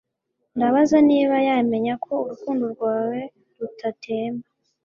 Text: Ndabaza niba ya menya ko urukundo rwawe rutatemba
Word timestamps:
Ndabaza 0.55 0.97
niba 1.09 1.35
ya 1.47 1.55
menya 1.71 1.93
ko 2.05 2.13
urukundo 2.23 2.63
rwawe 2.73 3.19
rutatemba 3.59 4.47